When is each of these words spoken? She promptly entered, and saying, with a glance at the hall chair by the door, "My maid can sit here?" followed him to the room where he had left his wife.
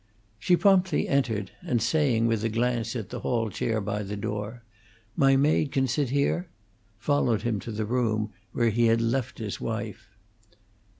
She 0.39 0.57
promptly 0.57 1.07
entered, 1.07 1.51
and 1.61 1.79
saying, 1.79 2.25
with 2.25 2.43
a 2.43 2.49
glance 2.49 2.95
at 2.95 3.09
the 3.09 3.19
hall 3.19 3.51
chair 3.51 3.79
by 3.79 4.01
the 4.01 4.17
door, 4.17 4.63
"My 5.15 5.35
maid 5.35 5.71
can 5.71 5.87
sit 5.87 6.09
here?" 6.09 6.49
followed 6.97 7.43
him 7.43 7.59
to 7.59 7.71
the 7.71 7.85
room 7.85 8.31
where 8.51 8.71
he 8.71 8.87
had 8.87 8.99
left 8.99 9.37
his 9.37 9.61
wife. 9.61 10.09